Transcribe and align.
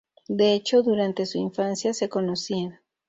De 0.29 0.53
hecho 0.55 0.81
durante 0.81 1.27
su 1.27 1.37
infancia, 1.37 1.93
se 1.93 2.09
conocían. 2.09 2.79